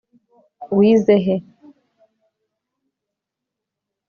[0.77, 1.35] wize he